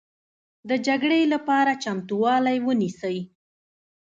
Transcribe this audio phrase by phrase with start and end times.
[0.69, 3.17] د جګړې لپاره چمتوالی ونیسئ